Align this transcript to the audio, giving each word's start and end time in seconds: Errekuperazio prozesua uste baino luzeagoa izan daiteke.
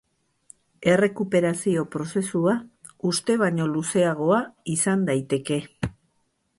Errekuperazio 0.93 1.83
prozesua 1.97 2.57
uste 3.13 3.39
baino 3.45 3.71
luzeagoa 3.77 4.43
izan 4.79 5.09
daiteke. 5.13 5.65